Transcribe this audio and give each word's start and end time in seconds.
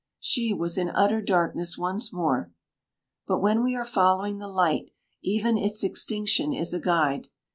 She 0.19 0.51
was 0.51 0.79
in 0.79 0.89
utter 0.89 1.21
darkness 1.21 1.77
once 1.77 2.11
more. 2.11 2.51
But 3.27 3.37
when 3.37 3.63
we 3.63 3.75
are 3.75 3.85
following 3.85 4.39
the 4.39 4.47
light, 4.47 4.89
even 5.21 5.59
its 5.59 5.83
extinction 5.83 6.53
is 6.53 6.73
a 6.73 6.79
guide. 6.79 7.27